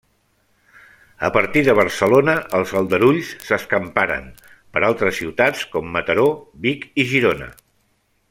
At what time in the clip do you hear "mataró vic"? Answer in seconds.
5.99-6.91